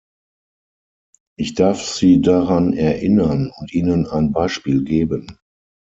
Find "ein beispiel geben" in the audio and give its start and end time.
4.07-5.37